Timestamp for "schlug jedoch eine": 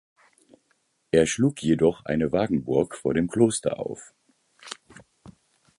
1.27-2.31